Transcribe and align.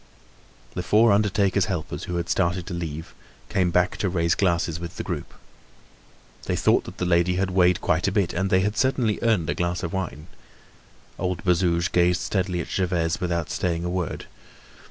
The 0.73 0.81
four 0.81 1.11
undertaker's 1.11 1.65
helpers, 1.65 2.05
who 2.05 2.15
had 2.15 2.27
started 2.27 2.65
to 2.65 2.73
leave, 2.73 3.13
came 3.49 3.69
back 3.69 3.97
to 3.97 4.09
raise 4.09 4.33
glasses 4.33 4.79
with 4.79 4.97
the 4.97 5.03
group. 5.03 5.31
They 6.45 6.55
thought 6.55 6.85
that 6.85 6.97
the 6.97 7.05
lady 7.05 7.35
had 7.35 7.51
weighed 7.51 7.81
quite 7.81 8.07
a 8.07 8.11
bit 8.11 8.33
and 8.33 8.49
they 8.49 8.61
had 8.61 8.75
certainly 8.75 9.19
earned 9.21 9.47
a 9.51 9.53
glass 9.53 9.83
of 9.83 9.93
wine. 9.93 10.25
Old 11.19 11.43
Bazouge 11.43 11.89
gazed 11.91 12.21
steadily 12.21 12.61
at 12.61 12.67
Gervaise 12.69 13.21
without 13.21 13.51
saying 13.51 13.83
a 13.85 13.91
word. 13.91 14.25